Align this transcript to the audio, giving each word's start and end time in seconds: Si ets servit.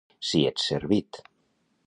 Si 0.29 0.39
ets 0.51 0.65
servit. 0.71 1.21